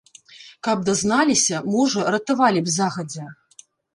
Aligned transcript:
Каб 0.67 0.77
дазналіся, 0.87 1.59
можа, 1.75 2.07
ратавалі 2.17 2.59
б 2.69 2.73
загадзя. 2.79 3.27